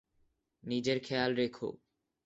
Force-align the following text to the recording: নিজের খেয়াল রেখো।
নিজের 0.63 0.97
খেয়াল 0.99 1.31
রেখো। 1.35 1.69